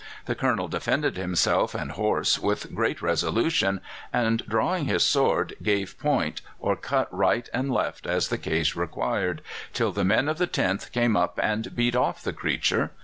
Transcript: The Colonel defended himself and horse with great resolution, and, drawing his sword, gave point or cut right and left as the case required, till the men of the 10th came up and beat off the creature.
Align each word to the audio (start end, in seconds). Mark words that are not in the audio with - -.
The 0.25 0.33
Colonel 0.33 0.67
defended 0.67 1.15
himself 1.15 1.75
and 1.75 1.91
horse 1.91 2.39
with 2.39 2.73
great 2.73 3.03
resolution, 3.03 3.81
and, 4.11 4.41
drawing 4.49 4.85
his 4.85 5.03
sword, 5.05 5.53
gave 5.61 5.99
point 5.99 6.41
or 6.59 6.75
cut 6.75 7.07
right 7.15 7.47
and 7.53 7.71
left 7.71 8.07
as 8.07 8.29
the 8.29 8.39
case 8.39 8.75
required, 8.75 9.43
till 9.73 9.91
the 9.91 10.03
men 10.03 10.27
of 10.27 10.39
the 10.39 10.47
10th 10.47 10.91
came 10.91 11.15
up 11.15 11.39
and 11.43 11.75
beat 11.75 11.95
off 11.95 12.23
the 12.23 12.33
creature. 12.33 12.89